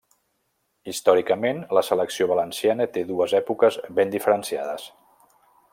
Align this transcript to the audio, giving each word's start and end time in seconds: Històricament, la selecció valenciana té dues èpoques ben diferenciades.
Històricament, 0.91 1.59
la 1.79 1.83
selecció 1.89 2.29
valenciana 2.33 2.89
té 2.95 3.05
dues 3.13 3.39
èpoques 3.41 3.79
ben 4.01 4.15
diferenciades. 4.19 4.93